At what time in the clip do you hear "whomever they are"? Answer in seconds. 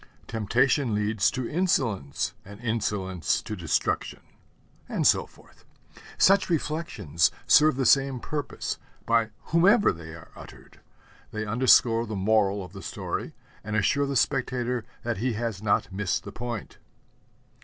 9.53-10.31